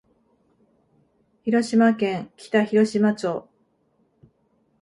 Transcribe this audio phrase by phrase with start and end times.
[1.43, 3.47] 広島県北広島町